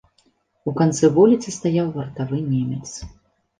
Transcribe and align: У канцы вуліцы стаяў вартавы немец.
У 0.71 0.73
канцы 0.79 1.05
вуліцы 1.19 1.53
стаяў 1.59 1.93
вартавы 2.01 2.43
немец. 2.53 2.89